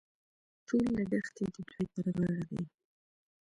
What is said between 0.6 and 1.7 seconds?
ټول لګښت یې د